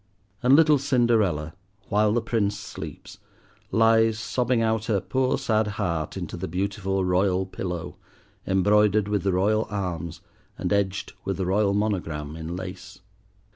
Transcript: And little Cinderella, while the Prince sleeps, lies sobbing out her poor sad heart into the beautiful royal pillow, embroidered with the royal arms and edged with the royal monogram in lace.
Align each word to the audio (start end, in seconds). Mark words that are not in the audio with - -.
And 0.41 0.55
little 0.55 0.79
Cinderella, 0.79 1.53
while 1.89 2.11
the 2.11 2.23
Prince 2.23 2.57
sleeps, 2.57 3.19
lies 3.71 4.17
sobbing 4.17 4.59
out 4.59 4.85
her 4.85 4.99
poor 4.99 5.37
sad 5.37 5.67
heart 5.77 6.17
into 6.17 6.35
the 6.35 6.47
beautiful 6.47 7.05
royal 7.05 7.45
pillow, 7.45 7.97
embroidered 8.47 9.07
with 9.07 9.21
the 9.21 9.33
royal 9.33 9.67
arms 9.69 10.21
and 10.57 10.73
edged 10.73 11.13
with 11.23 11.37
the 11.37 11.45
royal 11.45 11.75
monogram 11.75 12.35
in 12.35 12.55
lace. 12.55 13.01